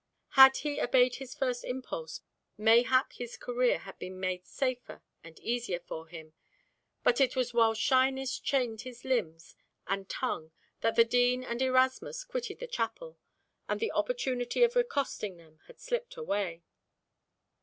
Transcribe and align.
Had 0.29 0.57
he 0.57 0.81
obeyed 0.81 1.17
his 1.17 1.35
first 1.35 1.63
impulse, 1.63 2.21
mayhap 2.57 3.13
his 3.13 3.37
career 3.37 3.77
had 3.77 3.99
been 3.99 4.19
made 4.19 4.47
safer 4.47 5.03
and 5.23 5.39
easier 5.41 5.79
for 5.79 6.07
him, 6.07 6.33
but 7.03 7.21
it 7.21 7.35
was 7.35 7.53
while 7.53 7.75
shyness 7.75 8.39
chained 8.39 8.81
his 8.81 9.05
limbs 9.05 9.55
and 9.85 10.09
tongue 10.09 10.53
that 10.79 10.95
the 10.95 11.05
Dean 11.05 11.43
and 11.43 11.61
Erasmus 11.61 12.23
quitted 12.23 12.57
the 12.57 12.65
chapel, 12.65 13.19
and 13.69 13.79
the 13.79 13.91
opportunity 13.91 14.63
of 14.63 14.75
accosting 14.75 15.37
them 15.37 15.59
had 15.67 15.79
slipped 15.79 16.17
away. 16.17 16.63